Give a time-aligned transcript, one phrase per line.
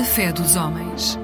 [0.00, 1.18] A fé dos homens.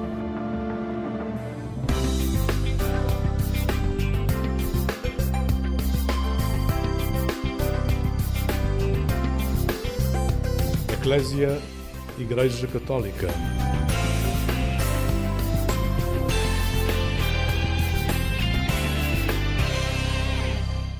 [10.93, 11.59] Eclésia
[12.19, 13.27] Igreja Católica.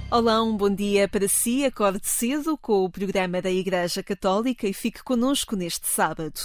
[0.10, 1.66] Olá, um bom dia para si.
[1.66, 6.40] Acorde cedo com o programa da Igreja Católica e fique conosco neste sábado.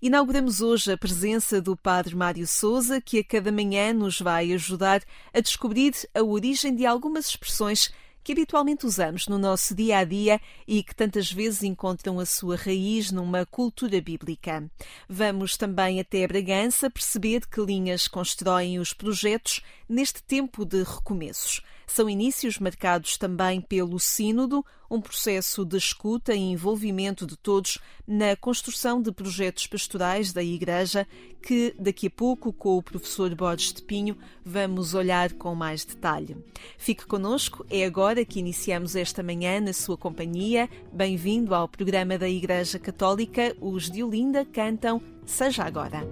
[0.00, 5.02] Inauguramos hoje a presença do Padre Mário Souza, que a cada manhã nos vai ajudar
[5.34, 7.92] a descobrir a origem de algumas expressões
[8.22, 12.54] que habitualmente usamos no nosso dia a dia e que tantas vezes encontram a sua
[12.54, 14.70] raiz numa cultura bíblica.
[15.08, 21.62] Vamos também até Bragança perceber que linhas constroem os projetos neste tempo de recomeços.
[21.88, 28.36] São inícios marcados também pelo Sínodo, um processo de escuta e envolvimento de todos na
[28.36, 31.06] construção de projetos pastorais da Igreja,
[31.42, 36.36] que daqui a pouco, com o professor Borges de Pinho, vamos olhar com mais detalhe.
[36.76, 40.68] Fique conosco, é agora que iniciamos esta manhã na sua companhia.
[40.92, 43.56] Bem-vindo ao programa da Igreja Católica.
[43.60, 46.06] Os de Olinda cantam Seja Agora.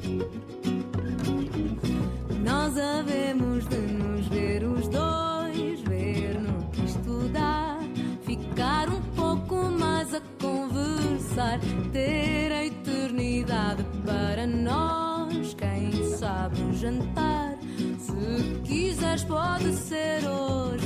[2.43, 3.96] Nós havemos de
[11.37, 11.61] conversar,
[11.93, 15.55] ter a eternidade para nós.
[15.55, 17.59] Quem sabe um jantar,
[17.99, 20.86] se quiseres, pode ser hoje.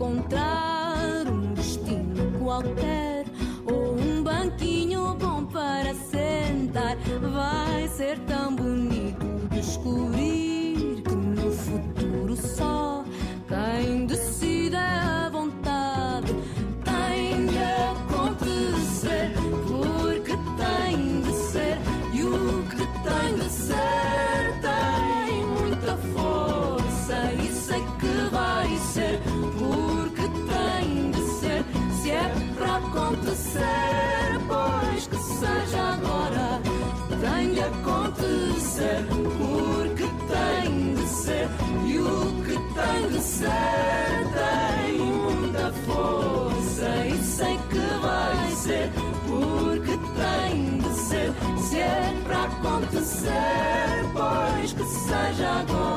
[0.00, 2.99] Encontrar um destino qualquer
[55.10, 55.89] pois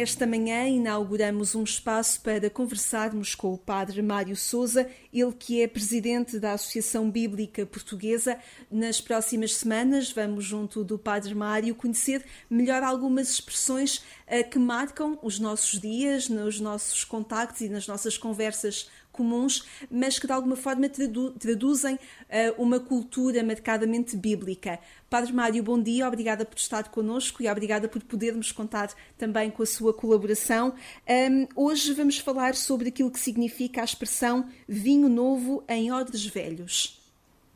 [0.00, 5.68] nesta manhã inauguramos um espaço para conversarmos com o Padre Mário Souza, ele que é
[5.68, 8.38] presidente da Associação Bíblica Portuguesa.
[8.70, 15.18] Nas próximas semanas vamos, junto do Padre Mário, conhecer melhor algumas expressões eh, que marcam
[15.22, 18.88] os nossos dias, nos nossos contactos e nas nossas conversas
[19.20, 21.98] comuns, mas que de alguma forma tradu- traduzem
[22.30, 24.78] eh, uma cultura marcadamente bíblica.
[25.10, 28.88] Padre Mário, bom dia, obrigada por estar connosco e obrigada por podermos contar
[29.18, 30.72] também com a sua colaboração.
[31.06, 36.98] Ahm, hoje vamos falar sobre aquilo que significa a expressão vinho novo em odres velhos.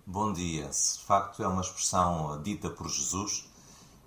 [0.07, 0.69] Bom dia.
[0.69, 3.47] De facto, é uma expressão dita por Jesus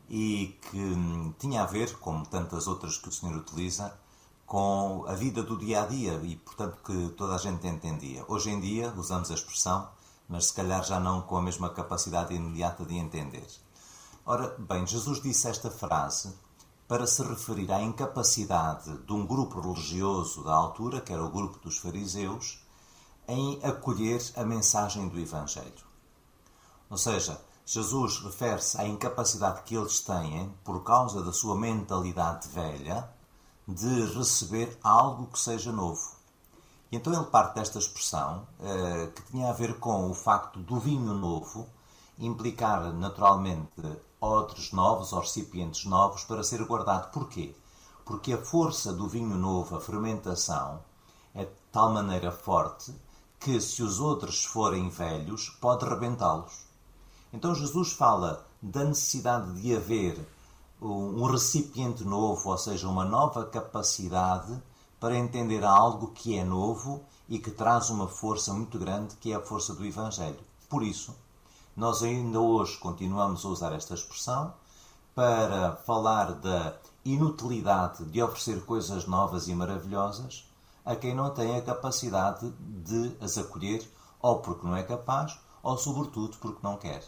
[0.09, 3.97] e que hum, tinha a ver, como tantas outras que o Senhor utiliza,
[4.47, 8.23] com a vida do dia a dia e, portanto, que toda a gente entendia.
[8.29, 9.89] Hoje em dia usamos a expressão,
[10.27, 13.45] mas se calhar já não com a mesma capacidade imediata de entender.
[14.25, 16.33] Ora, bem, Jesus disse esta frase
[16.87, 21.59] para se referir à incapacidade de um grupo religioso da altura, que era o grupo
[21.59, 22.65] dos fariseus,
[23.27, 25.85] em acolher a mensagem do Evangelho.
[26.89, 33.16] Ou seja, Jesus refere-se à incapacidade que eles têm, por causa da sua mentalidade velha,
[33.67, 36.15] de receber algo que seja novo.
[36.91, 40.79] E então ele parte desta expressão, eh, que tinha a ver com o facto do
[40.79, 41.67] vinho novo
[42.17, 43.83] implicar naturalmente
[44.19, 47.11] outros novos, ou recipientes novos, para ser guardado.
[47.11, 47.53] Porquê?
[48.05, 50.79] Porque a força do vinho novo, a fermentação,
[51.35, 52.95] é de tal maneira forte
[53.39, 56.65] que, se os outros forem velhos, pode rebentá-los.
[57.31, 60.25] Então Jesus fala da necessidade de haver
[60.81, 64.61] um recipiente novo, ou seja, uma nova capacidade
[64.99, 69.35] para entender algo que é novo e que traz uma força muito grande, que é
[69.35, 70.39] a força do Evangelho.
[70.69, 71.15] Por isso,
[71.75, 74.53] nós ainda hoje continuamos a usar esta expressão
[75.15, 80.45] para falar da inutilidade de oferecer coisas novas e maravilhosas
[80.85, 83.89] a quem não tem a capacidade de as acolher,
[84.21, 87.03] ou porque não é capaz, ou sobretudo porque não quer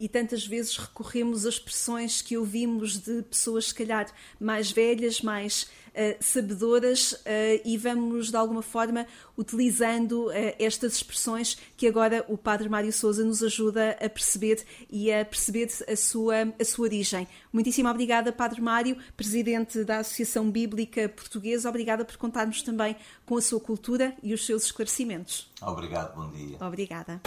[0.00, 4.06] e tantas vezes recorremos a expressões que ouvimos de pessoas, se calhar,
[4.38, 9.06] mais velhas, mais uh, sabedoras, uh, e vamos, de alguma forma,
[9.36, 15.12] utilizando uh, estas expressões que agora o Padre Mário Souza nos ajuda a perceber e
[15.12, 17.26] a perceber a sua, a sua origem.
[17.52, 21.68] Muitíssimo obrigada, Padre Mário, Presidente da Associação Bíblica Portuguesa.
[21.68, 22.94] Obrigada por contarmos também
[23.26, 25.50] com a sua cultura e os seus esclarecimentos.
[25.60, 26.56] Obrigado, bom dia.
[26.60, 27.20] Obrigada.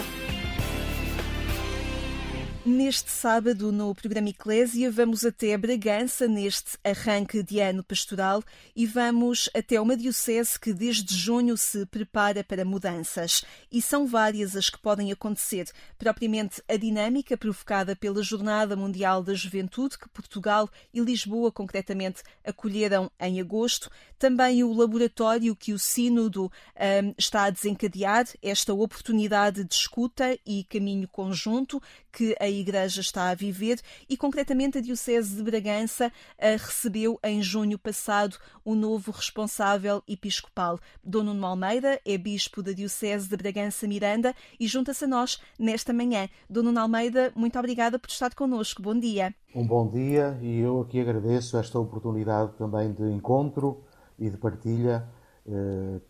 [2.64, 8.40] Neste sábado, no programa Eclésia, vamos até Bragança, neste arranque de ano pastoral,
[8.76, 13.44] e vamos até uma diocese que desde junho se prepara para mudanças.
[13.70, 15.68] E são várias as que podem acontecer.
[15.98, 23.10] Propriamente a dinâmica provocada pela Jornada Mundial da Juventude, que Portugal e Lisboa, concretamente, acolheram
[23.18, 23.90] em agosto.
[24.20, 30.62] Também o laboratório que o Sínodo um, está a desencadear, esta oportunidade de escuta e
[30.62, 31.82] caminho conjunto
[32.12, 37.78] que a Igreja está a viver e, concretamente, a Diocese de Bragança recebeu em junho
[37.78, 40.78] passado o novo responsável episcopal.
[41.02, 45.92] Dom Nuno Almeida é bispo da Diocese de Bragança Miranda e junta-se a nós nesta
[45.92, 46.28] manhã.
[46.48, 48.82] Dom Nuno Almeida, muito obrigada por estar connosco.
[48.82, 49.34] Bom dia.
[49.54, 53.84] Um bom dia e eu aqui agradeço esta oportunidade também de encontro
[54.18, 55.21] e de partilha eh,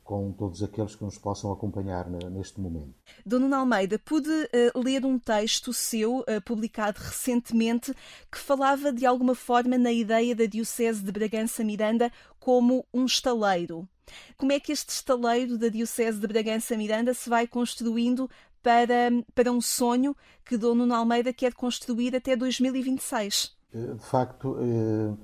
[0.04, 2.94] com todos aqueles que nos possam acompanhar neste momento.
[3.24, 7.94] Dona Almeida, pude uh, ler um texto seu, uh, publicado recentemente,
[8.30, 13.88] que falava de alguma forma na ideia da Diocese de Bragança Miranda como um estaleiro.
[14.36, 18.28] Como é que este estaleiro da Diocese de Bragança Miranda se vai construindo
[18.62, 20.14] para, para um sonho
[20.44, 23.56] que Dona Almeida quer construir até 2026?
[23.72, 25.16] De facto, eh,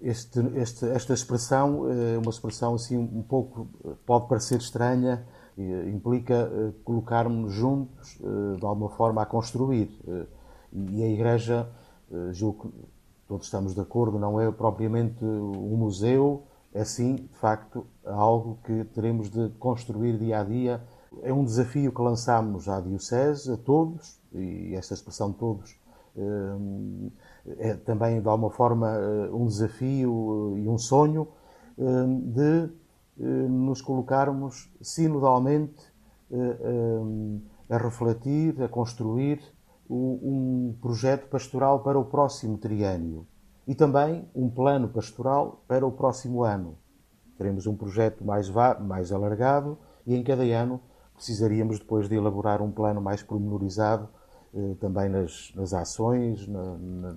[0.00, 3.68] este, este, esta expressão é uma expressão assim um pouco
[4.06, 5.26] pode parecer estranha
[5.92, 8.18] implica eh, colocarmos juntos
[8.58, 9.90] de alguma forma a construir.
[10.72, 11.68] E a Igreja
[12.32, 12.88] julgo que
[13.26, 16.44] todos estamos de acordo não é propriamente um museu
[16.74, 20.82] é sim de facto algo que teremos de construir dia a dia.
[21.22, 25.76] É um desafio que lançamos à diocese a todos e esta expressão todos
[27.58, 31.28] é também de alguma forma eh, um desafio e um sonho
[31.78, 31.82] eh,
[32.26, 32.70] de
[33.20, 35.92] eh, nos colocarmos sinodalmente
[37.68, 39.38] a refletir, a construir
[39.90, 43.26] um projeto pastoral para o próximo triênio
[43.68, 46.78] e também um plano pastoral para o próximo ano.
[47.36, 48.50] Teremos um projeto mais,
[48.80, 49.76] mais alargado
[50.06, 50.80] e em cada ano
[51.14, 54.08] precisaríamos depois de elaborar um plano mais pormenorizado
[54.80, 57.14] também nas, nas ações, na, na,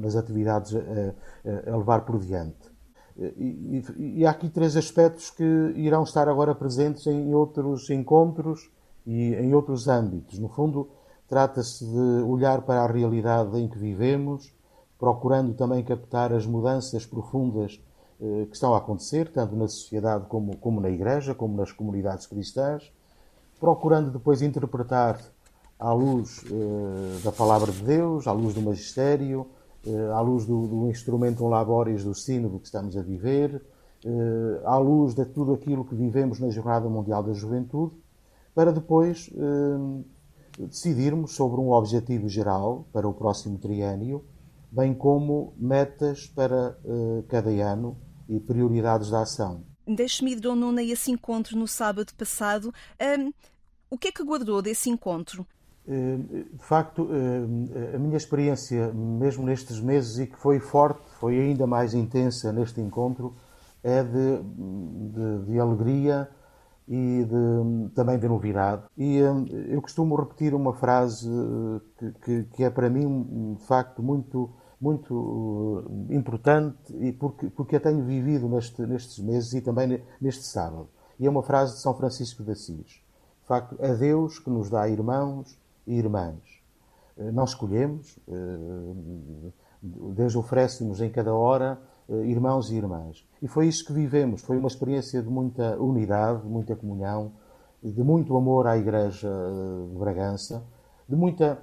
[0.00, 2.68] nas atividades a, a, levar por diante.
[3.16, 5.44] E, e, e, há aqui três aspectos que
[5.74, 8.70] irão estar agora presentes em outros encontros
[9.04, 10.38] e em outros âmbitos.
[10.38, 10.88] No fundo,
[11.26, 14.54] trata-se de olhar para a realidade em que vivemos,
[14.98, 17.80] procurando também captar as mudanças profundas
[18.20, 22.26] eh, que estão a acontecer, tanto na sociedade como, como na Igreja, como nas comunidades
[22.26, 22.92] cristãs,
[23.60, 25.20] procurando depois interpretar
[25.78, 29.46] à luz eh, da palavra de Deus, à luz do magistério,
[29.86, 33.62] eh, à luz do, do instrumento laboris do sínodo que estamos a viver,
[34.04, 37.94] eh, à luz de tudo aquilo que vivemos na Jornada Mundial da Juventude,
[38.54, 39.30] para depois
[40.58, 44.24] decidirmos sobre um objetivo geral para o próximo triênio,
[44.68, 46.76] bem como metas para
[47.28, 47.96] cada ano
[48.28, 49.62] e prioridades da ação.
[49.86, 52.74] Deixe-me ir, Dom Nuno, a esse encontro no sábado passado.
[53.00, 53.32] Um,
[53.88, 55.46] o que é que guardou desse encontro?
[55.88, 57.08] De facto,
[57.94, 62.80] a minha experiência, mesmo nestes meses, e que foi forte, foi ainda mais intensa neste
[62.80, 63.34] encontro,
[63.82, 66.28] é de, de, de alegria
[66.86, 68.82] e de, também de novidade.
[68.98, 71.28] E eu costumo repetir uma frase
[71.98, 77.80] que, que, que é para mim, de facto, muito muito importante e porque, porque a
[77.80, 80.88] tenho vivido neste, nestes meses e também neste sábado.
[81.18, 82.86] E é uma frase de São Francisco de Assis.
[82.86, 85.58] De facto, é Deus que nos dá irmãos
[85.96, 86.58] irmãs.
[87.18, 89.50] Eh, nós escolhemos, eh,
[89.82, 91.78] Deus oferece-nos em cada hora
[92.08, 93.26] eh, irmãos e irmãs.
[93.42, 94.42] E foi isso que vivemos.
[94.42, 97.32] Foi uma experiência de muita unidade, de muita comunhão,
[97.82, 99.30] de muito amor à Igreja
[99.90, 100.64] de Bragança,
[101.08, 101.58] de muita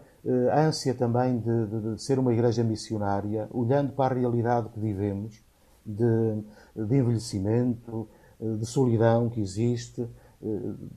[0.53, 5.43] ânsia também de, de, de, ser uma igreja missionária, olhando para a realidade que vivemos,
[5.85, 8.07] de, de envelhecimento,
[8.39, 10.09] de solidão que existe,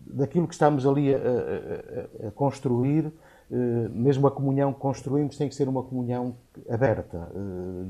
[0.07, 3.13] daquilo que estamos ali a, a, a construir,
[3.91, 6.37] mesmo a comunhão que construímos tem que ser uma comunhão
[6.69, 7.31] aberta,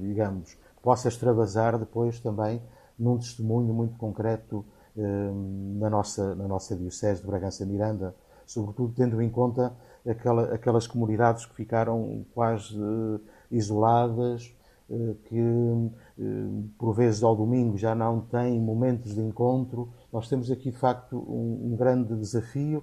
[0.01, 2.63] digamos, que possa extravasar depois também
[2.99, 4.65] num testemunho muito concreto
[5.79, 8.15] na nossa, na nossa Diocese de Bragança Miranda,
[8.47, 9.73] sobretudo tendo em conta
[10.07, 12.77] aquela, aquelas comunidades que ficaram quase
[13.51, 14.55] isoladas,
[15.25, 15.41] que
[16.77, 19.93] por vezes ao domingo já não têm momentos de encontro.
[20.13, 22.83] Nós temos aqui de facto um, um grande desafio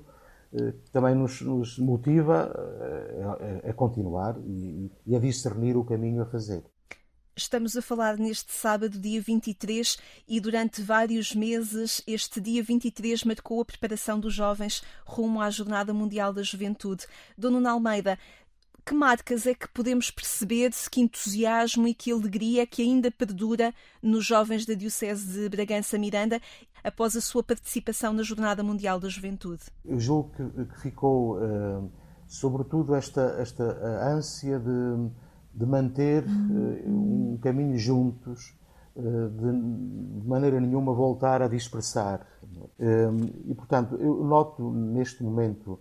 [0.51, 2.49] que também nos, nos motiva
[3.63, 6.63] a, a, continuar e, e a discernir o caminho a fazer.
[7.37, 13.59] Estamos a falar neste sábado, dia 23, e durante vários meses este dia 23 marcou
[13.59, 17.05] a preparação dos jovens rumo à Jornada Mundial da Juventude.
[17.37, 18.17] Dona Almeida,
[18.85, 24.25] que marcas é que podemos perceber, que entusiasmo e que alegria que ainda perdura nos
[24.25, 26.39] jovens da Diocese de Bragança Miranda
[26.83, 29.63] após a sua participação na Jornada Mundial da Juventude?
[29.83, 31.91] Eu julgo que, que ficou, uh,
[32.27, 33.63] sobretudo, esta, esta
[34.15, 35.09] ânsia de
[35.55, 38.53] de manter uh, um caminho juntos,
[38.95, 42.27] uh, de, de, maneira nenhuma voltar a dispersar.
[43.47, 45.79] E, portanto, eu noto neste momento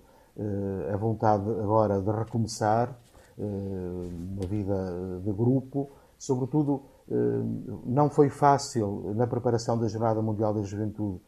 [0.93, 2.97] a vontade agora de recomeçar
[3.39, 6.83] uma vida de grupo, sobretudo
[7.85, 11.21] não foi fácil na preparação da Jornada Mundial da Juventude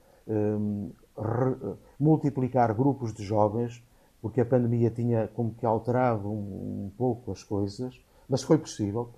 [1.98, 3.82] multiplicar grupos de jovens,
[4.20, 8.00] porque a pandemia tinha como que alterado um, pouco as coisas.
[8.28, 9.10] Mas foi possível,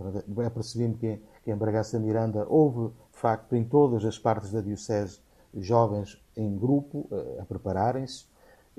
[0.46, 5.20] apercebi-me que, que em Bragaça Miranda houve, de facto, em todas as partes da Diocese,
[5.54, 8.26] jovens em grupo eh, a prepararem-se.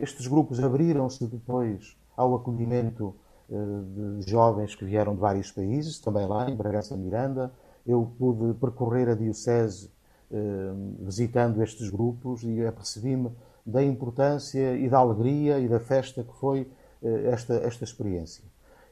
[0.02, 3.14] Estes grupos abriram-se depois ao acolhimento
[3.52, 3.56] eh,
[4.22, 7.52] de jovens que vieram de vários países, também lá em Bragaça Miranda.
[7.86, 9.92] Eu pude percorrer a Diocese
[10.32, 13.32] eh, visitando estes grupos e apercebi-me
[13.66, 16.68] da importância e da alegria e da festa que foi
[17.02, 18.44] esta, esta experiência.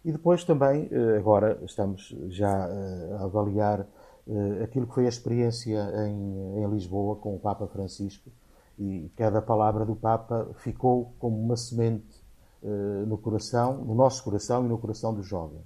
[0.07, 3.85] E depois também, eh, agora estamos já eh, a avaliar
[4.25, 8.29] eh, aquilo que foi a experiência em, em Lisboa com o Papa Francisco
[8.77, 12.25] e cada palavra do Papa ficou como uma semente
[13.05, 15.65] no coração, no nosso coração e no coração dos jovens.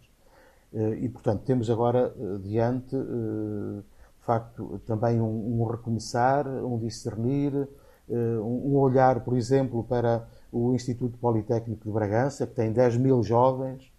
[1.00, 2.14] E, portanto, temos agora
[2.44, 7.68] diante, de facto, também um, recomeçar, um discernir,
[8.10, 13.92] um olhar, por exemplo, para o Instituto Politécnico de Bragança, que tem 10 mil jovens,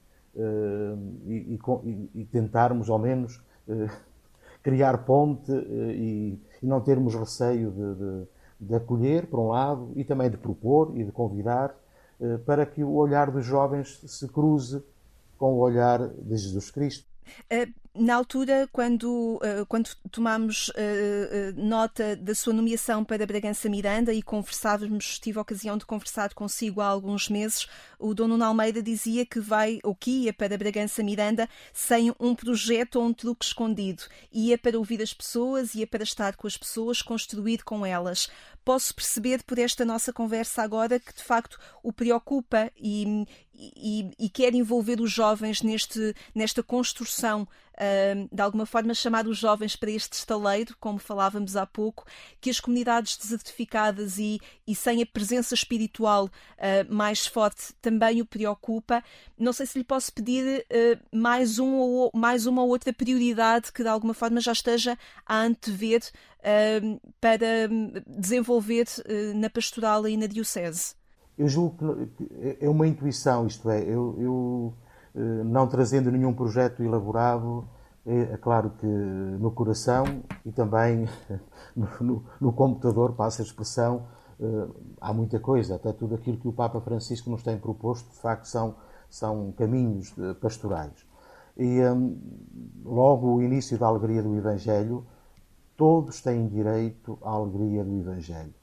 [2.15, 3.43] e, tentarmos, ao menos,
[4.63, 8.27] criar ponte e, e, não termos receio de, de,
[8.63, 11.75] de, acolher, por um lado, e também de propor e de convidar,
[12.47, 14.83] para que o olhar dos jovens se cruze
[15.37, 17.12] com o olhar de Jesus Cristo
[17.95, 20.73] na altura, quando, uh, quando tomámos uh,
[21.57, 26.81] nota da sua nomeação para Bragança Miranda e conversávamos, tive a ocasião de conversar consigo
[26.81, 27.67] há alguns meses,
[27.99, 32.97] o Dono Almeida dizia que vai ou que ia para Bragança Miranda sem um projeto
[32.97, 34.05] ou um truque escondido.
[34.33, 38.31] Ia para ouvir as pessoas, ia para estar com as pessoas, construir com elas.
[38.65, 43.27] Posso perceber por esta nossa conversa agora que de facto o preocupa e,
[43.77, 47.47] e, e quer envolver os jovens neste, nesta construção
[48.31, 52.05] de alguma forma chamar os jovens para este estaleiro, como falávamos há pouco,
[52.41, 58.27] que as comunidades desertificadas e, e sem a presença espiritual uh, mais forte também o
[58.27, 59.03] preocupa.
[59.39, 63.73] Não sei se lhe posso pedir uh, mais, um ou, mais uma ou outra prioridade
[63.73, 66.03] que de alguma forma já esteja a antever
[66.39, 67.69] uh, para
[68.07, 68.87] desenvolver
[69.35, 70.95] na pastoral e na diocese.
[71.37, 71.77] Eu julgo
[72.17, 74.75] que é uma intuição, isto é, eu, eu
[75.15, 77.67] eh, não trazendo nenhum projeto elaborado,
[78.05, 80.05] é, é, claro que no coração
[80.45, 81.09] e também
[81.77, 84.07] no, no, no computador, passa a expressão,
[85.01, 88.47] há muita coisa, até tudo aquilo que o Papa Francisco nos tem proposto, de facto,
[88.47, 88.75] são,
[89.09, 91.07] são caminhos pastorais.
[91.57, 91.79] E
[92.85, 95.07] logo o início da alegria do Evangelho,
[95.77, 98.55] todos têm direito à alegria do Evangelho.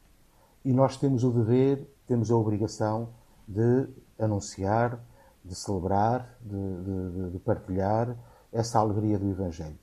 [0.66, 3.10] E nós temos o dever, temos a obrigação
[3.48, 3.88] de
[4.18, 5.00] anunciar,
[5.46, 8.18] de celebrar, de, de, de partilhar
[8.52, 9.78] essa alegria do Evangelho.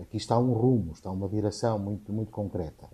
[0.00, 2.88] Aqui está um rumo, está uma direção muito, muito concreta.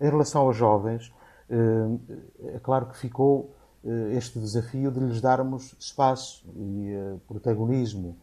[0.00, 1.12] Em relação aos jovens,
[1.50, 3.52] eh, é claro que ficou
[3.84, 8.16] eh, este desafio de lhes darmos espaço e eh, protagonismo.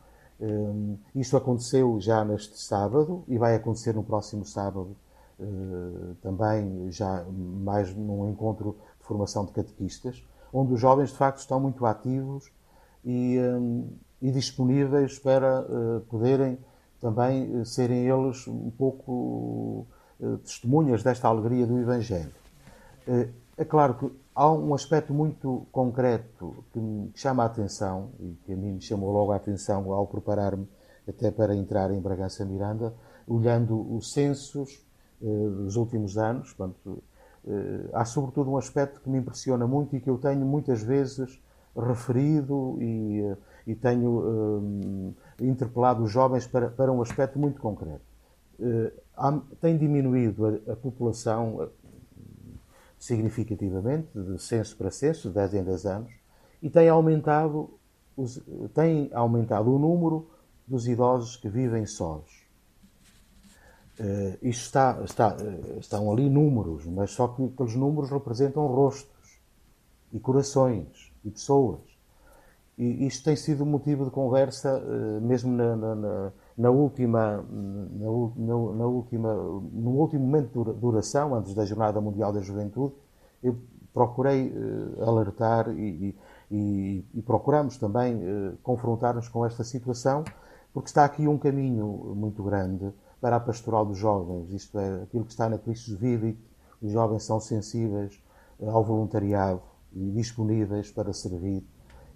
[1.16, 4.94] Isso aconteceu já neste sábado e vai acontecer no próximo sábado
[6.22, 11.86] também, já mais num encontro formação de catequistas, onde os jovens de facto estão muito
[11.86, 12.52] ativos
[13.04, 13.38] e,
[14.22, 15.66] e disponíveis para
[16.10, 16.58] poderem
[17.02, 19.88] também serem eles um pouco
[20.44, 22.32] testemunhas desta alegria do Evangelho.
[23.08, 28.38] Eh, é claro que há um aspecto muito concreto que me chama a atenção e
[28.46, 30.68] que a mim me chamou logo a atenção ao preparar-me
[31.08, 32.94] até para entrar em Bragança Miranda,
[33.28, 34.86] olhando os censos
[35.22, 36.54] eh, dos últimos anos.
[36.54, 37.13] Portanto, eh,
[37.94, 41.42] há sobretudo um aspecto que me impressiona muito e que eu tenho muitas vezes
[41.76, 43.36] referido e,
[43.68, 48.06] e tenho interpelado os jovens para, para um aspecto muito concreto.
[49.18, 51.70] Há, tem diminuído a, a população,
[52.98, 56.14] significativamente, de censo para censo, de 10 em 10 anos,
[56.62, 57.78] e tem aumentado,
[58.16, 58.42] os,
[58.74, 60.30] tem aumentado o número
[60.66, 62.43] dos idosos que vivem sós.
[64.00, 69.40] Uh, isto está, está, uh, estão ali números, mas só que aqueles números representam rostos
[70.12, 71.80] e corações e pessoas.
[72.76, 78.06] E isto tem sido motivo de conversa, uh, mesmo na, na, na última, na,
[78.76, 82.96] na, última, no último momento de duração, antes da Jornada Mundial da Juventude,
[83.44, 83.56] eu
[83.94, 86.16] procurei uh, alertar e,
[86.50, 88.20] e, e, procuramos também
[88.64, 90.24] confrontar-nos com esta situação,
[90.74, 92.92] porque está aqui um caminho muito grande
[93.24, 96.38] para a pastoral dos jovens, isto é, aquilo que está na Christus Vivit,
[96.82, 98.22] os jovens são sensíveis
[98.60, 99.62] uh, ao voluntariado
[99.94, 101.66] e disponíveis para servir,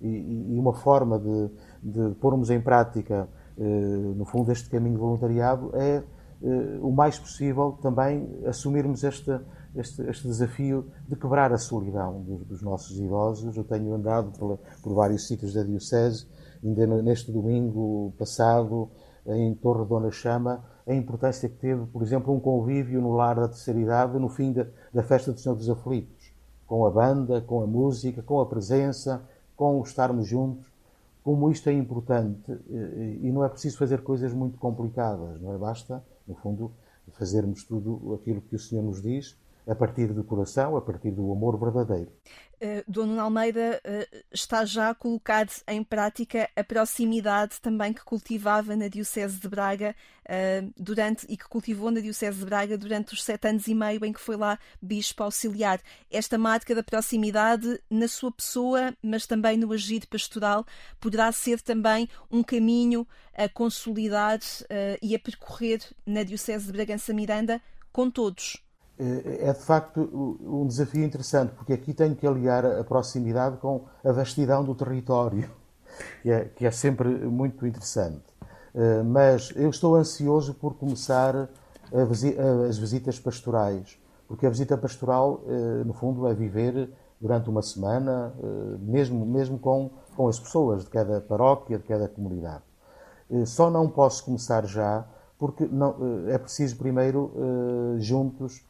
[0.01, 1.49] e, e uma forma de,
[1.81, 6.03] de pormos em prática eh, no fundo, este caminho voluntariado é
[6.43, 9.39] eh, o mais possível também assumirmos este,
[9.75, 13.55] este, este desafio de quebrar a solidão dos, dos nossos idosos.
[13.55, 16.27] Eu tenho andado por, por vários sítios da Diocese,
[16.63, 18.89] ainda neste domingo passado,
[19.25, 23.47] em Torre Dona Chama, a importância que teve, por exemplo, um convívio no lar da
[23.47, 26.31] terceira idade no fim da, da festa do Senhor dos Aflitos,
[26.65, 29.21] com a banda, com a música, com a presença,
[29.55, 30.65] com o estarmos juntos
[31.27, 35.57] como isto é importante eh, e não é preciso fazer coisas muito complicadas, não é?
[35.57, 36.71] Basta, no fundo,
[37.11, 39.35] fazermos tudo aquilo que o Senhor nos diz
[39.67, 42.09] a partir do coração, a partir do amor verdadeiro.
[42.55, 48.75] Uh, Dono Almeida uh, está já a colocar em prática a proximidade também que cultivava
[48.75, 53.21] na Diocese de Braga uh, durante e que cultivou na Diocese de Braga durante os
[53.21, 55.81] sete anos e meio em que foi lá bispo auxiliar.
[56.09, 60.65] Esta marca da proximidade na sua pessoa, mas também no agir pastoral,
[60.99, 64.39] poderá ser também um caminho a consolidar
[65.01, 68.66] e a percorrer na Diocese de Bragança Miranda com todos
[68.99, 74.11] é de facto um desafio interessante, porque aqui tenho que aliar a proximidade com a
[74.11, 75.49] vastidão do território,
[76.23, 78.37] que é, que é sempre muito interessante.
[78.77, 81.49] Eh, mas eu estou ansioso por começar
[82.69, 88.33] as visitas pastorais, porque a visita pastoral, eh, no fundo, é viver durante uma semana,
[88.37, 92.63] eh, mesmo, mesmo com, com as pessoas de cada paróquia, de cada comunidade.
[93.45, 95.05] Só não posso começar já,
[95.37, 95.95] porque não,
[96.27, 97.33] é preciso primeiro,
[97.97, 98.66] juntos, eh,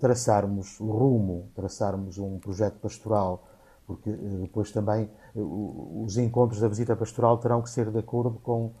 [0.00, 3.46] traçarmos o rumo, traçarmos um projeto pastoral,
[3.86, 8.38] porque eh, depois também eh, os encontros da visita pastoral terão que ser de acordo
[8.38, 8.72] com,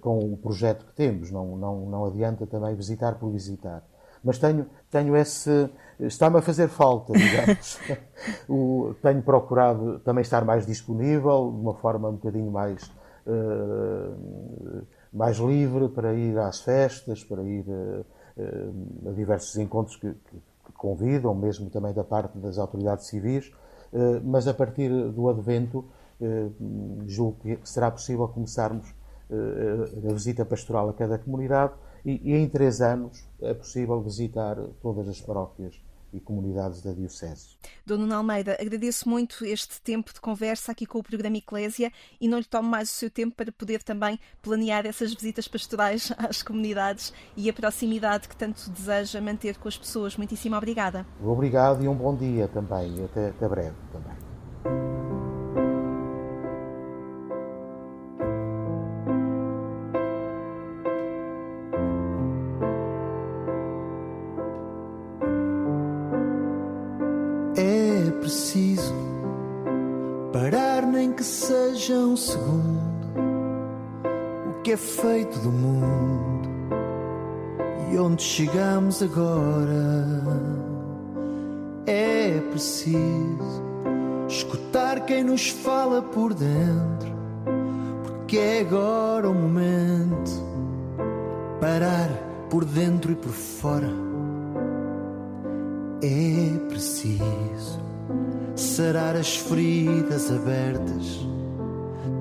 [0.00, 3.84] com o projeto que temos, não, não, não adianta também visitar por visitar.
[4.24, 5.70] Mas tenho, tenho esse.
[6.00, 7.78] Está-me a fazer falta, digamos.
[8.48, 12.90] o, tenho procurado também estar mais disponível, de uma forma um bocadinho mais,
[13.26, 17.64] uh, mais livre para ir às festas, para ir.
[17.68, 18.04] Uh,
[19.06, 23.50] a diversos encontros que, que, convidam, mesmo também da parte das autoridades civis,
[23.92, 25.84] eh, mas a partir do advento
[26.20, 26.48] eh,
[27.06, 28.94] julgo que será possível começarmos
[29.30, 31.72] eh, a visita pastoral a cada comunidade
[32.04, 35.80] e, e em três anos é possível visitar todas as paróquias
[36.12, 37.56] e comunidades da Diocese.
[37.84, 42.38] Dona Almeida, agradeço muito este tempo de conversa aqui com o programa Eclésia e não
[42.38, 47.12] lhe tomo mais o seu tempo para poder também planear essas visitas pastorais às comunidades
[47.36, 50.16] e a proximidade que tanto deseja manter com as pessoas.
[50.16, 51.06] Muitíssimo obrigada.
[51.22, 53.04] Obrigado e um bom dia também.
[53.04, 55.17] Até, até breve também.
[74.62, 76.48] Que é feito do mundo
[77.90, 80.22] e onde chegamos agora.
[81.86, 83.64] É preciso
[84.28, 87.10] escutar quem nos fala por dentro,
[88.04, 90.30] porque é agora o momento
[91.60, 92.10] parar
[92.48, 93.90] por dentro e por fora.
[96.00, 97.57] É preciso
[98.60, 101.28] sarar as feridas abertas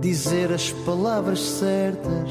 [0.01, 2.29] dizer as palavras certas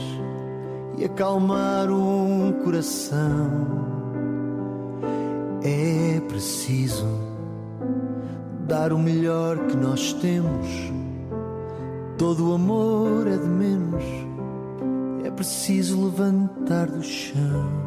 [0.97, 3.87] e acalmar um coração.
[5.63, 7.07] É preciso
[8.67, 10.67] dar o melhor que nós temos.
[12.17, 14.05] Todo o amor é de menos.
[15.25, 17.86] É preciso levantar do chão.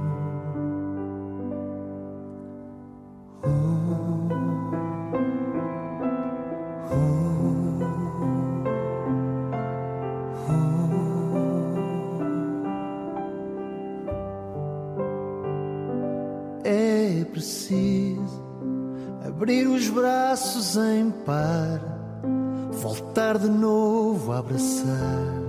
[24.40, 25.40] Abraçar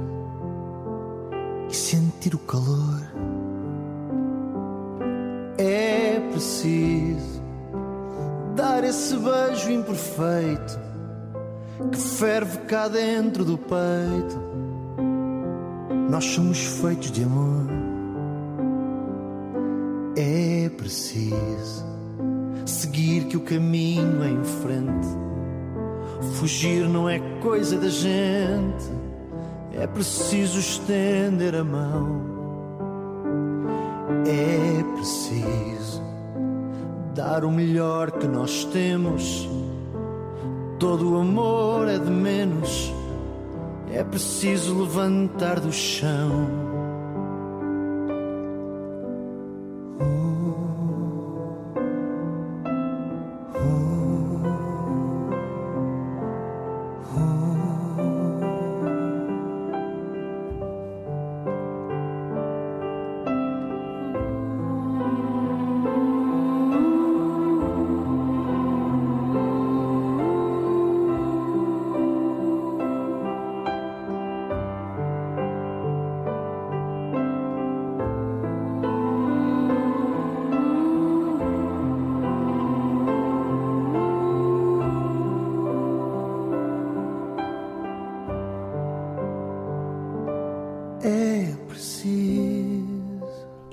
[1.68, 3.00] e sentir o calor.
[5.56, 7.40] É preciso
[8.56, 10.78] dar esse beijo imperfeito
[11.90, 14.50] que ferve cá dentro do peito.
[16.10, 17.66] Nós somos feitos de amor.
[20.16, 21.49] É preciso
[23.30, 25.30] que o caminho é em frente
[26.20, 28.90] Fugir não é coisa da gente,
[29.72, 32.28] é preciso estender a mão.
[34.26, 36.02] É preciso
[37.14, 39.48] dar o melhor que nós temos.
[40.78, 42.92] Todo o amor é de menos,
[43.90, 46.69] é preciso levantar do chão.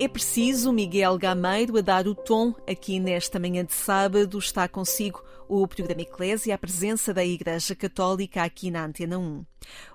[0.07, 4.39] É preciso Miguel Gameiro a dar o tom aqui nesta manhã de sábado.
[4.39, 9.45] Está consigo o programa Eclésia, a presença da Igreja Católica aqui na Antena 1.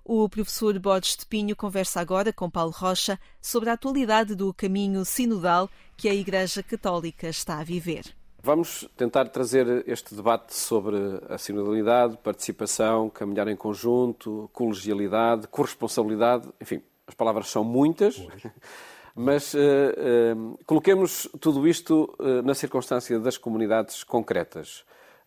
[0.04, 5.02] O professor Borges de Pinho conversa agora com Paulo Rocha sobre a atualidade do caminho
[5.02, 8.14] sinodal que a Igreja Católica está a viver.
[8.42, 10.98] Vamos tentar trazer este debate sobre
[11.30, 18.22] a sinodalidade, participação, caminhar em conjunto, colegialidade, corresponsabilidade, enfim, as palavras são muitas.
[19.14, 24.84] Mas uh, uh, coloquemos tudo isto uh, na circunstância das comunidades concretas.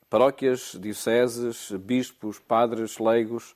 [0.10, 3.56] Paróquias, dioceses, bispos, padres, leigos.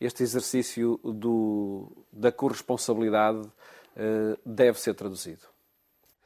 [0.00, 3.48] este exercício do, da corresponsabilidade
[4.44, 5.42] deve ser traduzido.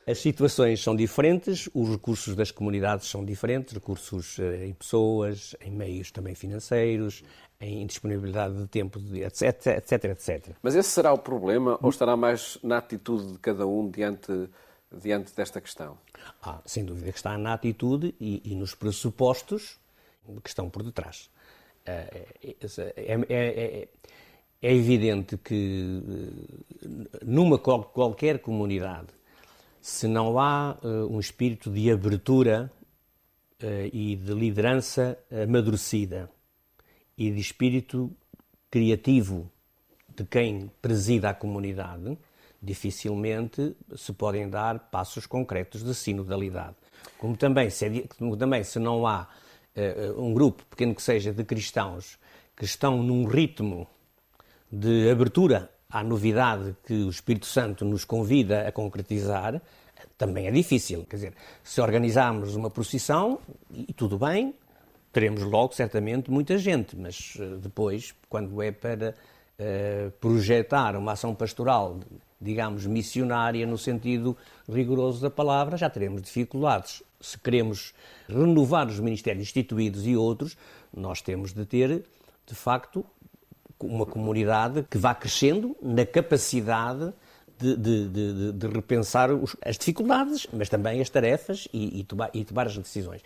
[0.07, 6.11] As situações são diferentes, os recursos das comunidades são diferentes, recursos em pessoas, em meios
[6.11, 7.23] também financeiros,
[7.61, 10.57] em disponibilidade de tempo, etc, etc, etc.
[10.63, 14.49] Mas esse será o problema ou estará mais na atitude de cada um diante,
[14.91, 15.99] diante desta questão?
[16.43, 19.79] Ah, sem dúvida que está na atitude e, e nos pressupostos
[20.43, 21.29] que estão por detrás.
[21.85, 23.89] É, é, é,
[24.63, 26.03] é evidente que
[27.23, 29.09] numa qualquer comunidade,
[29.81, 32.71] se não há um espírito de abertura
[33.93, 36.31] e de liderança amadurecida,
[37.21, 38.11] e de espírito
[38.71, 39.53] criativo
[40.17, 42.17] de quem presida a comunidade,
[42.63, 46.77] dificilmente se podem dar passos concretos de sinodalidade.
[47.19, 49.29] como também se, é, como também, se não há
[49.77, 52.19] uh, um grupo, pequeno que seja, de cristãos
[52.57, 53.87] que estão num ritmo
[54.73, 59.61] de abertura à novidade que o Espírito Santo nos convida a concretizar,
[60.17, 61.05] também é difícil.
[61.05, 63.39] Quer dizer, se organizarmos uma procissão,
[63.71, 64.55] e tudo bem,
[65.13, 69.15] teremos logo certamente muita gente, mas eh, depois, quando é para
[69.59, 72.01] uh, projetar uma ação pastoral,
[72.41, 74.37] digamos, missionária no sentido
[74.69, 77.03] rigoroso da palavra, já teremos dificuldades.
[77.21, 77.93] Se queremos
[78.29, 80.57] renovar os ministérios instituídos e outros,
[80.95, 82.05] nós temos de ter,
[82.47, 83.05] de facto,
[83.79, 87.13] uma comunidade que vá crescendo na capacidade
[87.59, 92.31] de, de, de, de repensar os, as dificuldades, mas também as tarefas e, e, tomar,
[92.33, 93.23] e, tomar, as decisões.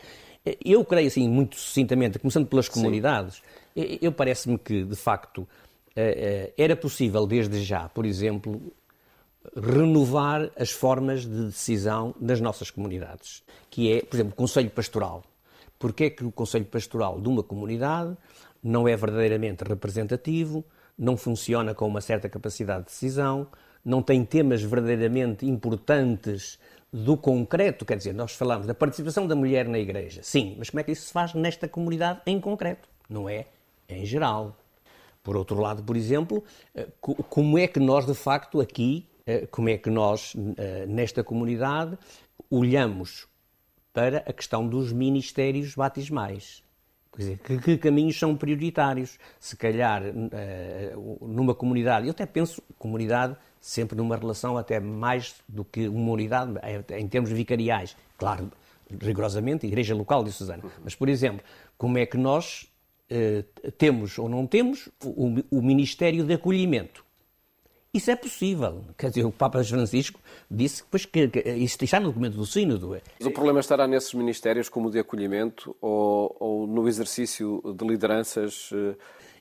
[0.65, 3.43] Eu creio, assim, muito sucintamente, começando pelas comunidades,
[3.75, 3.99] Sim.
[4.03, 5.49] eu parece-me que, de facto,
[5.97, 8.61] eh, eh, era possível, desde já, por exemplo,
[9.57, 15.23] renovar as formas de decisão das nossas comunidades, que é, por exemplo, o Conselho Pastoral.
[15.79, 18.17] Porquê é que o Conselho Pastoral de uma comunidade
[18.63, 20.65] não é verdadeiramente representativo,
[20.97, 23.47] não funciona com uma certa capacidade de decisão,
[23.85, 26.59] não tem temas verdadeiramente importantes
[26.95, 30.79] do concreto, quer dizer, nós falamos da participação da mulher na igreja, sim, mas como
[30.79, 32.89] é que isso se faz nesta comunidade em concreto?
[33.11, 33.47] Não é
[33.89, 34.57] em geral.
[35.21, 39.71] Por outro lado, por exemplo, eh, como é que nós de facto aqui, eh, como
[39.71, 41.99] é que nós eh, nesta comunidade
[42.49, 43.27] olhamos
[43.93, 46.63] para a questão dos ministérios batismais?
[47.13, 49.19] Quer dizer, que, que, caminhos são prioritários?
[49.41, 50.03] Se calhar,
[51.21, 56.53] numa comunidade, eu até penso comunidade sempre numa relação até mais do que uma unidade,
[56.99, 57.97] em termos vicariais.
[58.19, 58.53] Claro,
[59.01, 60.63] rigorosamente, igreja local de Susana.
[60.85, 61.43] Mas, por exemplo,
[61.79, 62.71] como é que nós
[63.11, 67.03] uh, temos ou não temos o, o Ministério de Acolhimento?
[67.95, 68.85] Isso é possível.
[68.99, 73.01] Quer dizer, o Papa Francisco disse pois, que, que isso está no documento do Sínodo.
[73.19, 77.87] Mas o problema estará nesses ministérios como o de acolhimento ou, ou no exercício de
[77.87, 78.69] lideranças?
[78.75, 78.95] Eh,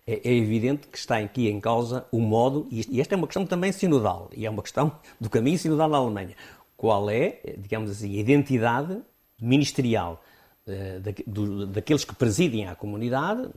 [0.05, 3.45] é, é, evidente que está aqui em causa o modo, e esta é uma questão
[3.45, 6.35] também sinodal, e é uma questão do caminho sinodal da Alemanha.
[6.75, 8.97] Qual é, digamos assim, a identidade
[9.41, 10.21] ministerial
[10.67, 13.47] uh, da, do, daqueles que presidem a comunidade,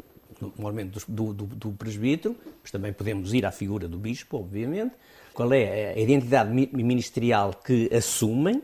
[0.40, 4.94] normalmente do, do, do, presbítero, mas também podemos ir à figura do bispo, obviamente.
[5.32, 8.62] Qual é a identidade ministerial que assumem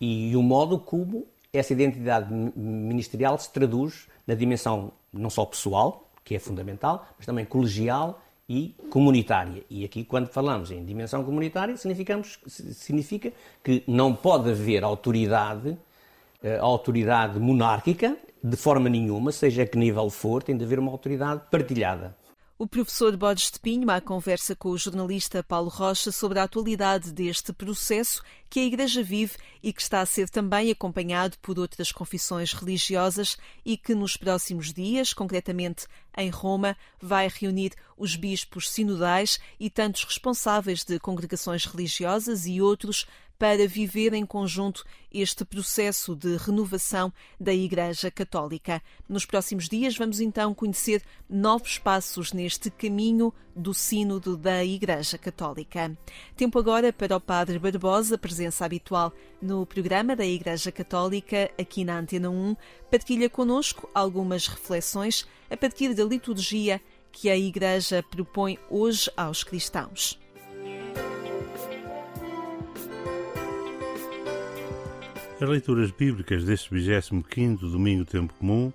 [0.00, 6.34] e o modo como essa identidade ministerial se traduz na dimensão não só pessoal, que
[6.34, 9.62] é fundamental, mas também colegial e comunitária.
[9.70, 13.32] E aqui, quando falamos em dimensão comunitária, significa
[13.62, 15.76] que não pode haver autoridade,
[16.42, 21.42] eh, autoridade monárquica, de forma nenhuma, seja que nível for, tem de haver uma autoridade
[21.50, 22.14] partilhada.
[22.56, 27.12] O professor Borges de Pinho, à conversa com o jornalista Paulo Rocha sobre a atualidade
[27.12, 31.90] deste processo que a Igreja vive e que está a ser também acompanhado por outras
[31.90, 39.40] confissões religiosas e que nos próximos dias, concretamente em Roma, vai reunir os bispos sinodais
[39.58, 43.04] e tantos responsáveis de congregações religiosas e outros
[43.38, 48.82] para viver em conjunto este processo de renovação da Igreja Católica.
[49.08, 55.96] Nos próximos dias vamos então conhecer novos passos neste caminho do Sínodo da Igreja Católica.
[56.36, 61.98] Tempo agora para o Padre Barbosa, presença habitual no programa da Igreja Católica aqui na
[61.98, 62.56] Antena 1,
[62.90, 66.80] partilha conosco algumas reflexões a partir da liturgia
[67.12, 70.23] que a Igreja propõe hoje aos cristãos.
[75.40, 78.72] As leituras bíblicas deste 25º Domingo Tempo Comum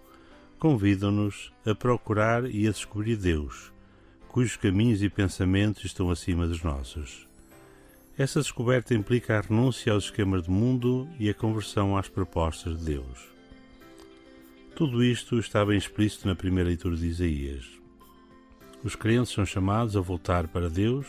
[0.59, 3.71] convidam-nos a procurar e a descobrir Deus,
[4.27, 7.25] cujos caminhos e pensamentos estão acima dos nossos.
[8.17, 12.85] Essa descoberta implica a renúncia aos esquemas do mundo e a conversão às propostas de
[12.87, 13.29] Deus.
[14.75, 17.65] Tudo isto está bem explícito na primeira leitura de Isaías.
[18.83, 21.07] Os crentes são chamados a voltar para Deus,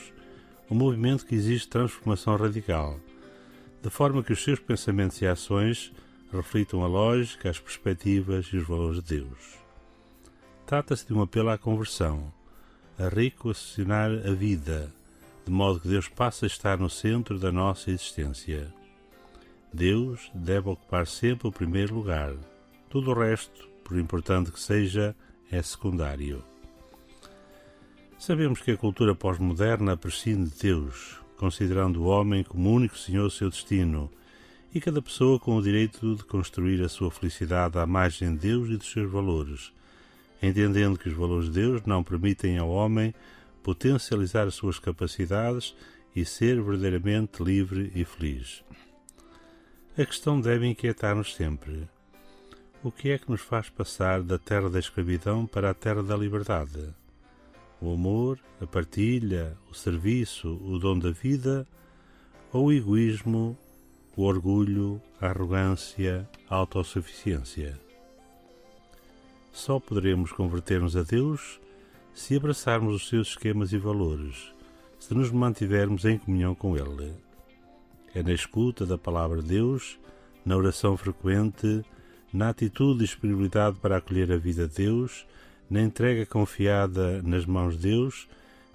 [0.71, 3.01] um movimento que exige transformação radical
[3.83, 5.93] de forma que os seus pensamentos e ações
[6.33, 9.59] reflitam a lógica, as perspectivas e os valores de Deus.
[10.67, 12.33] Trata-se de um apelo à conversão,
[12.99, 14.93] a reconstitucionar a vida,
[15.45, 18.73] de modo que Deus passe a estar no centro da nossa existência.
[19.73, 22.35] Deus deve ocupar sempre o primeiro lugar.
[22.89, 25.17] Tudo o resto, por importante que seja,
[25.51, 26.45] é secundário.
[28.19, 33.31] Sabemos que a cultura pós-moderna prescinde de Deus, considerando o homem como único senhor do
[33.31, 34.11] seu destino,
[34.75, 38.69] e cada pessoa com o direito de construir a sua felicidade à margem de Deus
[38.69, 39.73] e dos seus valores,
[40.43, 43.15] entendendo que os valores de Deus não permitem ao homem
[43.63, 45.75] potencializar as suas capacidades
[46.15, 48.63] e ser verdadeiramente livre e feliz.
[49.97, 51.89] A questão deve inquietar-nos sempre.
[52.83, 56.19] O que é que nos faz passar da terra da escravidão para a terra da
[56.19, 57.00] liberdade?
[57.81, 61.67] O amor, a partilha, o serviço, o dom da vida
[62.53, 63.57] ou o egoísmo,
[64.17, 67.81] o orgulho, a arrogância, a autossuficiência?
[69.51, 71.61] Só poderemos converter-nos a Deus
[72.13, 74.53] se abraçarmos os seus esquemas e valores,
[74.99, 77.15] se nos mantivermos em comunhão com Ele.
[78.15, 79.99] É na escuta da palavra de Deus,
[80.45, 81.85] na oração frequente,
[82.33, 85.27] na atitude e disponibilidade para acolher a vida de Deus,
[85.71, 88.29] na entrega confiada nas mãos de Deus,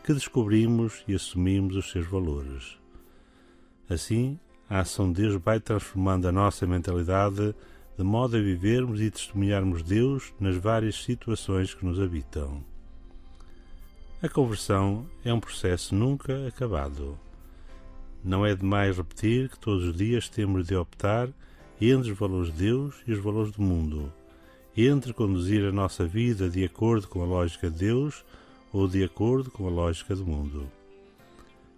[0.04, 2.78] que descobrimos e assumimos os seus valores.
[3.90, 7.54] Assim, a ação de Deus vai transformando a nossa mentalidade
[7.98, 12.64] de modo a vivermos e testemunharmos Deus nas várias situações que nos habitam.
[14.22, 17.18] A conversão é um processo nunca acabado.
[18.24, 21.30] Não é demais repetir que todos os dias temos de optar
[21.80, 24.12] entre os valores de Deus e os valores do mundo,
[24.78, 28.26] entre conduzir a nossa vida de acordo com a lógica de Deus
[28.74, 30.70] ou de acordo com a lógica do mundo.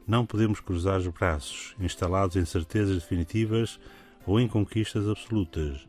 [0.08, 3.80] Não podemos cruzar os braços, instalados em certezas definitivas
[4.26, 5.88] ou em conquistas absolutas,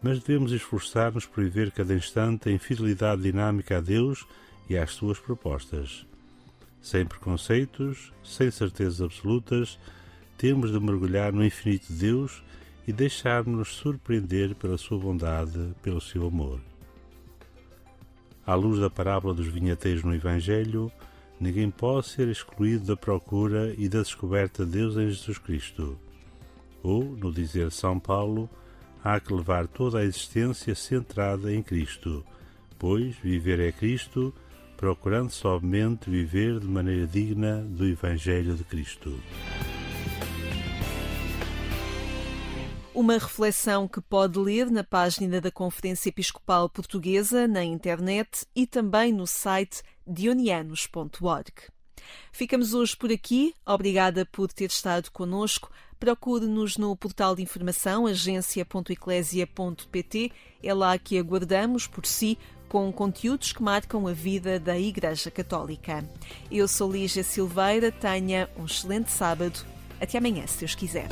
[0.00, 4.24] mas devemos esforçar-nos por viver cada instante em fidelidade dinâmica a Deus
[4.68, 6.06] e às suas propostas.
[6.80, 9.78] Sem preconceitos, sem certezas absolutas,
[10.36, 12.44] temos de mergulhar no infinito de Deus
[12.88, 16.58] e deixar-nos surpreender pela sua bondade, pelo seu amor.
[18.46, 20.90] À luz da parábola dos vinheteiros no Evangelho,
[21.38, 25.98] ninguém pode ser excluído da procura e da descoberta de Deus em Jesus Cristo.
[26.82, 28.48] Ou, no dizer São Paulo,
[29.04, 32.24] há que levar toda a existência centrada em Cristo,
[32.78, 34.32] pois viver é Cristo
[34.78, 39.14] procurando somente viver de maneira digna do Evangelho de Cristo.
[42.98, 49.12] Uma reflexão que pode ler na página da Conferência Episcopal Portuguesa na internet e também
[49.12, 51.52] no site dionianos.org.
[52.32, 53.54] Ficamos hoje por aqui.
[53.64, 55.70] Obrigada por ter estado conosco.
[55.96, 60.32] Procure-nos no portal de informação agência.eclésia.pt.
[60.60, 62.36] É lá que aguardamos por si
[62.68, 66.04] com conteúdos que marcam a vida da Igreja Católica.
[66.50, 69.64] Eu sou Lígia Silveira, tenha um excelente sábado.
[70.00, 71.06] Até amanhã, se Deus quiser.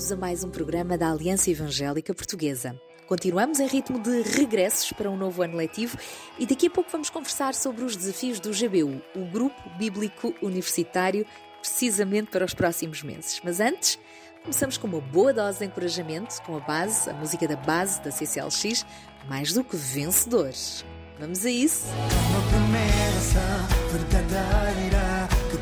[0.00, 2.74] Bem-vindos a mais um programa da Aliança Evangélica Portuguesa.
[3.06, 5.98] Continuamos em ritmo de regressos para um novo ano letivo
[6.38, 11.26] e daqui a pouco vamos conversar sobre os desafios do GBU, o Grupo Bíblico Universitário,
[11.60, 13.42] precisamente para os próximos meses.
[13.44, 13.98] Mas antes,
[14.40, 18.10] começamos com uma boa dose de encorajamento com a base, a música da base da
[18.10, 18.86] CCLX,
[19.28, 20.82] mais do que vencedores.
[21.18, 21.84] Vamos a isso?
[22.30, 25.58] Uma promessa verdadeira que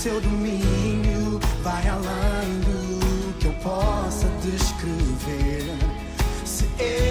[0.00, 5.76] seu domínio vai além do que eu possa descrever.
[6.42, 7.09] Se Ele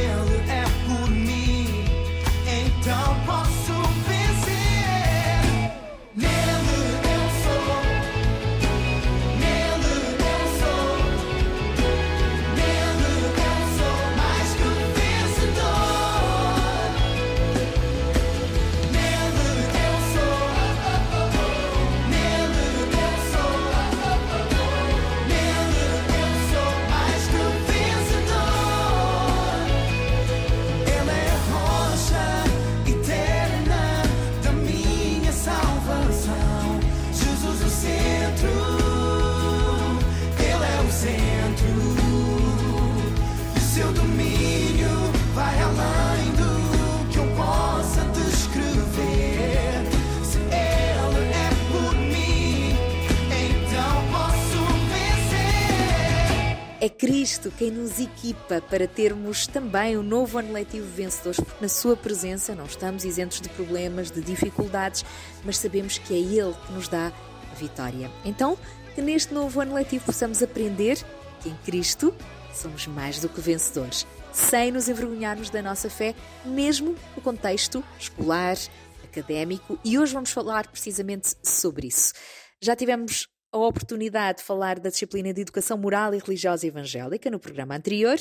[56.82, 61.67] É Cristo quem nos equipa para termos também um novo ano letivo vencedores, porque na
[61.67, 65.04] Sua presença não estamos isentos de problemas, de dificuldades,
[65.44, 67.12] mas sabemos que é Ele que nos dá
[67.52, 68.10] a vitória.
[68.23, 68.58] Então,
[68.96, 70.98] que neste novo ano letivo possamos aprender
[71.42, 72.15] que em Cristo
[72.54, 76.15] somos mais do que vencedores, sem nos envergonharmos da nossa fé,
[76.46, 78.56] mesmo no contexto escolar,
[79.04, 82.13] académico, e hoje vamos falar precisamente sobre isso.
[82.62, 87.39] Já tivemos a oportunidade de falar da disciplina de educação moral e religiosa evangélica no
[87.39, 88.17] programa anterior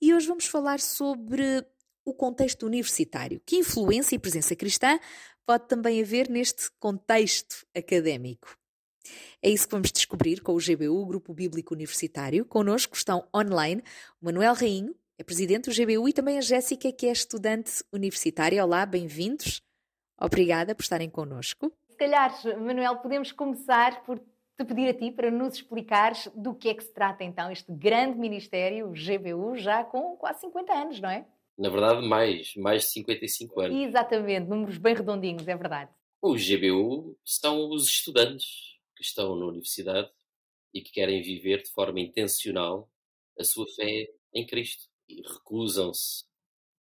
[0.00, 1.64] e hoje vamos falar sobre
[2.04, 3.40] o contexto universitário.
[3.46, 4.98] Que influência e presença cristã
[5.46, 8.56] pode também haver neste contexto académico?
[9.40, 12.44] É isso que vamos descobrir com o GBU, o Grupo Bíblico Universitário.
[12.44, 13.82] Connosco estão online
[14.20, 18.64] o Manuel Rainho, é presidente do GBU, e também a Jéssica, que é estudante universitária.
[18.64, 19.60] Olá, bem-vindos.
[20.20, 21.72] Obrigada por estarem connosco.
[21.90, 24.20] Se calhar, Manuel, podemos começar por
[24.64, 27.72] te pedir a ti para nos explicares do que é que se trata então este
[27.72, 31.26] grande ministério, o GBU, já com quase 50 anos, não é?
[31.58, 33.88] Na verdade, mais, mais de 55 anos.
[33.88, 35.90] Exatamente, números bem redondinhos, é verdade.
[36.20, 40.10] O GBU são os estudantes que estão na universidade
[40.72, 42.88] e que querem viver de forma intencional
[43.38, 46.24] a sua fé em Cristo e recusam-se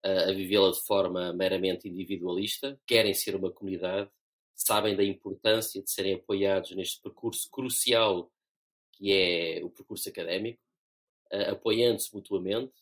[0.05, 4.11] a, a vivê-la de forma meramente individualista, querem ser uma comunidade,
[4.55, 8.30] sabem da importância de serem apoiados neste percurso crucial
[8.96, 10.61] que é o percurso académico,
[11.32, 12.72] uh, apoiando-se mutuamente,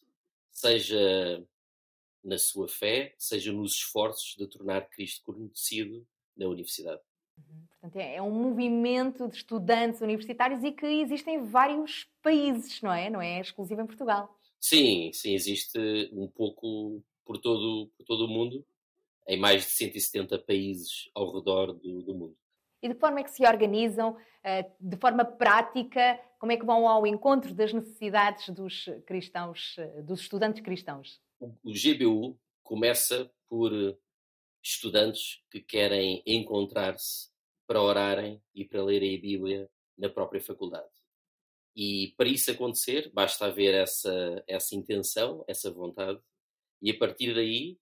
[0.51, 1.45] seja
[2.23, 6.07] na sua fé, seja nos esforços de tornar Cristo conhecido
[6.37, 7.01] na universidade.
[7.37, 7.67] Uhum.
[7.71, 12.93] Portanto, é, é um movimento de estudantes universitários e que existe em vários países, não
[12.93, 13.11] é?
[13.11, 14.39] Não é exclusivo em Portugal.
[14.61, 15.79] Sim, sim, existe
[16.13, 18.65] um pouco por todo, por todo o mundo,
[19.27, 22.37] em mais de 170 países ao redor do, do mundo.
[22.83, 26.89] E de forma é que se organizam, eh, de forma prática, como é que vão
[26.89, 31.21] ao encontro das necessidades dos cristãos, eh, dos estudantes cristãos?
[31.41, 33.73] O GBU começa por
[34.63, 37.31] estudantes que querem encontrar-se
[37.67, 40.91] para orarem e para lerem a Bíblia na própria faculdade.
[41.75, 46.21] E para isso acontecer, basta haver essa, essa intenção, essa vontade,
[46.81, 47.79] e a partir daí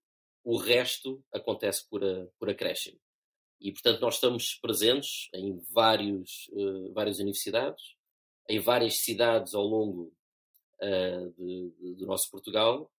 [0.50, 2.98] o resto acontece por, a, por acréscimo.
[3.60, 7.94] E, portanto, nós estamos presentes em vários, uh, várias universidades,
[8.48, 10.12] em várias cidades ao longo
[10.82, 12.90] uh, de, de, do nosso Portugal,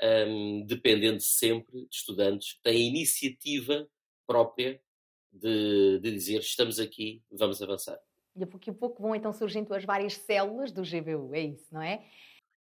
[0.00, 3.90] um, dependendo sempre de estudantes que têm iniciativa
[4.24, 4.80] própria
[5.32, 7.98] de, de dizer estamos aqui, vamos avançar.
[8.36, 11.74] E a pouco a pouco vão então surgindo as várias células do GBU, é isso,
[11.74, 12.08] não é?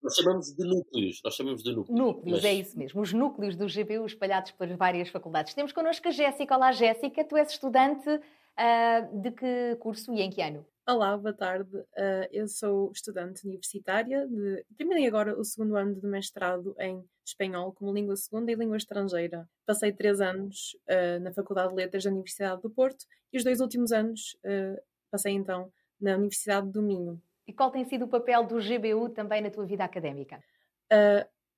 [0.04, 1.98] Nós chamamos de núcleos, nós chamamos de núcleos.
[1.98, 2.44] Núcleos, mas...
[2.44, 3.00] é isso mesmo.
[3.00, 5.54] Os núcleos do GBU espalhados por várias faculdades.
[5.54, 6.54] Temos connosco a Jéssica.
[6.54, 7.24] Olá, Jéssica.
[7.24, 10.66] Tu és estudante uh, de que curso e em que ano?
[10.86, 11.74] Olá, boa tarde.
[11.74, 14.28] Uh, eu sou estudante universitária.
[14.28, 14.66] De...
[14.76, 19.48] Terminei agora o segundo ano de mestrado em espanhol como língua segunda e língua estrangeira.
[19.64, 23.58] Passei três anos uh, na Faculdade de Letras da Universidade do Porto e os dois
[23.58, 24.78] últimos anos uh,
[25.10, 27.18] passei então na Universidade do Minho.
[27.46, 30.42] E qual tem sido o papel do GBU também na tua vida académica?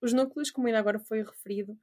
[0.01, 1.77] os núcleos, como ainda agora foi referido,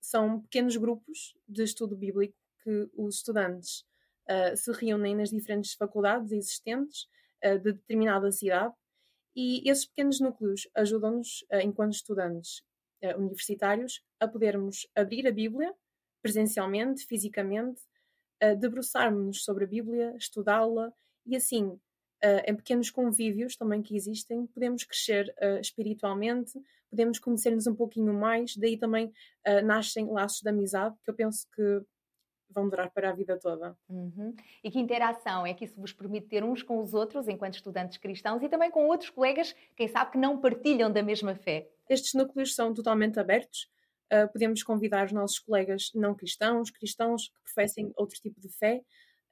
[0.00, 3.84] são pequenos grupos de estudo bíblico que os estudantes
[4.28, 7.06] uh, se reúnem nas diferentes faculdades existentes
[7.44, 8.74] uh, de determinada cidade
[9.34, 12.62] e esses pequenos núcleos ajudam-nos, uh, enquanto estudantes
[13.16, 15.74] universitários, a podermos abrir a Bíblia
[16.22, 17.80] presencialmente, fisicamente,
[18.60, 20.92] debruçarmos-nos sobre a Bíblia, estudá-la
[21.26, 21.80] e assim
[22.46, 26.52] em pequenos convívios também que existem, podemos crescer uh, espiritualmente,
[26.88, 31.48] podemos conhecer-nos um pouquinho mais, daí também uh, nascem laços de amizade, que eu penso
[31.54, 31.82] que
[32.52, 33.76] vão durar para a vida toda.
[33.88, 34.34] Uhum.
[34.62, 37.98] E que interação é que isso vos permite ter uns com os outros, enquanto estudantes
[37.98, 41.68] cristãos, e também com outros colegas, quem sabe que não partilham da mesma fé?
[41.88, 43.68] Estes núcleos são totalmente abertos.
[44.12, 48.82] Uh, podemos convidar os nossos colegas não cristãos, cristãos que professem outro tipo de fé,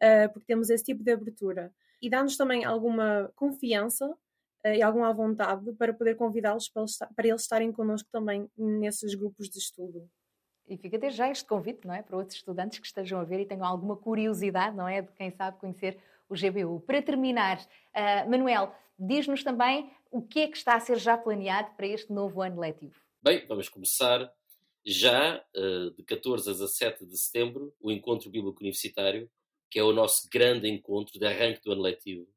[0.02, 1.72] uh, porque temos esse tipo de abertura.
[2.00, 6.84] E dá-nos também alguma confiança uh, e alguma vontade para poder convidá-los para,
[7.14, 10.08] para eles estarem connosco também nesses grupos de estudo.
[10.68, 12.02] E fica desde já este convite, não é?
[12.02, 15.02] Para outros estudantes que estejam a ver e tenham alguma curiosidade, não é?
[15.02, 15.98] De quem sabe conhecer
[16.28, 16.80] o GBU.
[16.86, 21.74] Para terminar, uh, Manuel, diz-nos também o que é que está a ser já planeado
[21.76, 22.94] para este novo ano letivo.
[23.22, 24.32] Bem, vamos começar
[24.84, 29.28] já uh, de 14 a 17 de setembro o Encontro Bíblico Universitário,
[29.70, 32.28] que é o nosso grande encontro de arranque do ano letivo.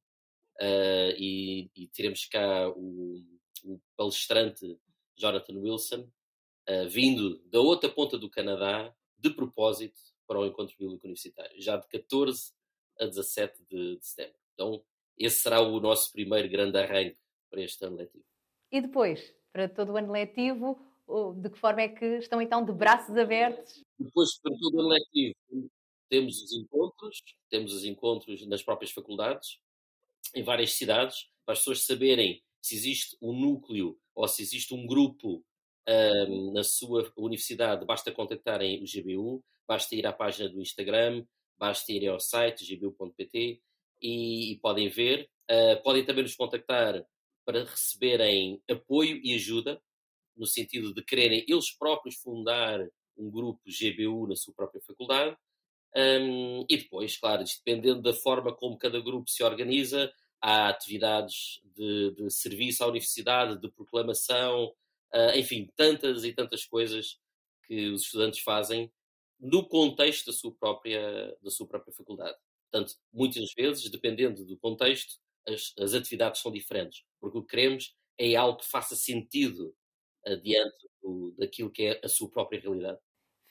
[0.62, 3.24] Uh, e, e, teremos cá o,
[3.64, 4.78] o palestrante
[5.16, 6.08] Jonathan Wilson,
[6.70, 11.76] uh, vindo da outra ponta do Canadá, de propósito, para o Encontro Bíblico Universitário, já
[11.78, 12.54] de 14
[13.00, 14.40] a 17 de, de setembro.
[14.54, 14.84] Então,
[15.18, 17.18] esse será o nosso primeiro grande arranque
[17.50, 18.24] para este ano letivo.
[18.72, 20.80] E depois, para todo o ano letivo,
[21.38, 23.84] de que forma é que estão então de braços abertos?
[24.00, 25.36] Depois, para todo o ano letivo,
[26.14, 29.58] temos os encontros, temos os encontros nas próprias faculdades,
[30.36, 34.86] em várias cidades, para as pessoas saberem se existe um núcleo ou se existe um
[34.86, 35.44] grupo
[35.90, 41.26] um, na sua universidade, basta contactarem o GBU, basta ir à página do Instagram,
[41.58, 43.60] basta ir ao site gbu.pt
[44.00, 45.28] e, e, podem ver.
[45.50, 47.04] Uh, podem também nos contactar
[47.44, 49.82] para receberem apoio e ajuda,
[50.38, 52.88] no sentido de quererem eles próprios fundar
[53.18, 55.36] um grupo GBU na sua própria faculdade.
[55.96, 62.12] Um, e depois, claro, dependendo da forma como cada grupo se organiza, há atividades de,
[62.12, 64.74] de serviço à universidade, de proclamação,
[65.14, 67.20] uh, enfim, tantas e tantas coisas
[67.68, 68.92] que os estudantes fazem
[69.40, 72.38] no contexto da sua própria, da sua própria faculdade.
[72.72, 75.16] Portanto, muitas vezes, dependendo do contexto,
[75.48, 79.76] as, as atividades são diferentes, porque o que queremos é algo que faça sentido
[80.26, 83.00] adiante do, daquilo que é a sua própria realidade.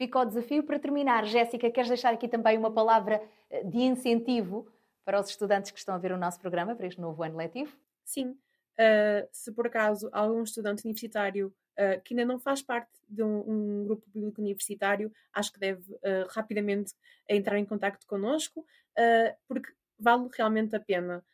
[0.03, 1.25] Fica o desafio para terminar.
[1.27, 4.67] Jéssica, queres deixar aqui também uma palavra eh, de incentivo
[5.05, 7.79] para os estudantes que estão a ver o nosso programa para este novo ano letivo?
[8.05, 8.31] Sim.
[8.31, 13.45] Uh, se por acaso algum estudante universitário uh, que ainda não faz parte de um,
[13.49, 16.95] um, grupo público universitário, acho que deve uh, rapidamente
[17.29, 18.67] entrar em contato connosco,
[19.47, 21.25] porque vale realmente a pena.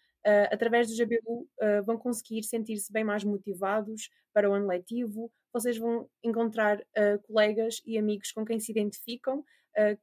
[0.50, 1.48] Através do GBU
[1.84, 6.80] vão conseguir sentir-se bem mais motivados para o ano letivo, vocês vão encontrar
[7.22, 9.44] colegas e amigos com quem se identificam,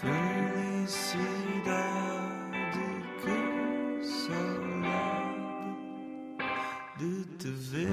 [0.00, 1.33] Felicidade,
[7.74, 7.88] ver.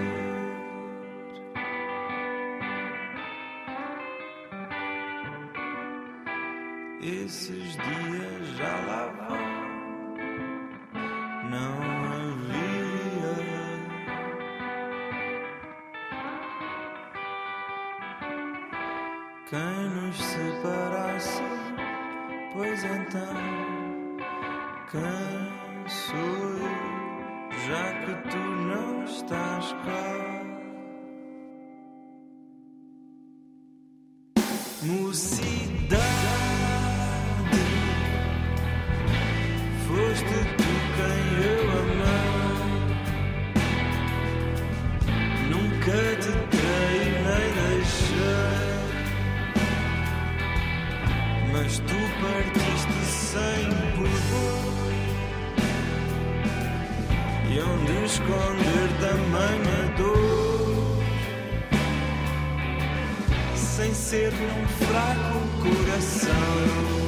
[7.01, 9.37] Esses dias já lá vão,
[11.49, 11.73] não
[12.13, 13.35] havia.
[19.49, 21.43] Quem nos separasse,
[22.53, 23.35] pois então,
[24.91, 26.40] quem sou
[34.83, 35.60] Mocidade.
[64.11, 67.00] Ser num fraco coração.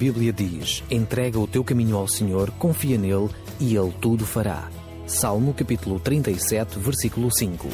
[0.00, 3.28] Bíblia diz: entrega o teu caminho ao Senhor, confia nele
[3.60, 4.70] e ele tudo fará.
[5.06, 7.68] Salmo capítulo 37, versículo 5.